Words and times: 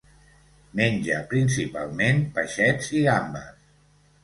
Menja 0.79 1.19
principalment 1.35 2.25
peixets 2.39 2.91
i 3.03 3.05
gambes. 3.11 3.73